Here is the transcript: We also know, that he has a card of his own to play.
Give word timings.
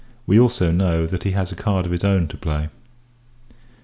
We 0.25 0.39
also 0.39 0.71
know, 0.71 1.05
that 1.05 1.21
he 1.21 1.31
has 1.33 1.51
a 1.51 1.55
card 1.55 1.85
of 1.85 1.91
his 1.91 2.03
own 2.03 2.27
to 2.29 2.35
play. 2.35 2.69